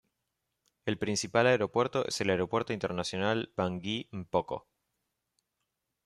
[0.87, 4.65] El principal aeropuerto es el Aeropuerto Internacional Bangui M’Poko.